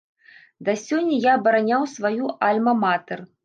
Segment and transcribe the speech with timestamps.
[0.69, 3.19] Да сёння я абараняў сваю альма-матэр.